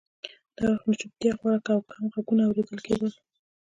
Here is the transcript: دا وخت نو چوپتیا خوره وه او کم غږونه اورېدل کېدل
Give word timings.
دا 0.55 0.63
وخت 0.71 0.83
نو 0.89 0.93
چوپتیا 0.99 1.31
خوره 1.39 1.57
وه 1.59 1.71
او 1.73 1.79
کم 1.89 2.03
غږونه 2.13 2.43
اورېدل 2.45 2.79
کېدل 2.85 3.11